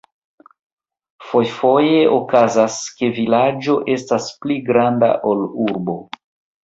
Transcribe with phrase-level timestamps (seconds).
[1.25, 5.99] Fojfoje okazas, ke vilaĝo estas pli granda ol urbo.